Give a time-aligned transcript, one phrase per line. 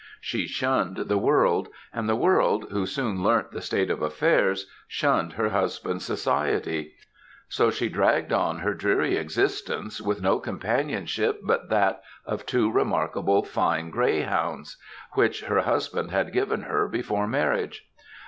[0.19, 5.33] She shunned the world; and the world, who soon learnt the state of affairs, shunned
[5.33, 6.95] her husband's society;
[7.49, 13.43] so she dragged on her dreary existence with no companionship but that of two remarkable
[13.43, 14.77] fine greyhounds,
[15.13, 17.87] which her husband had given her before marriage.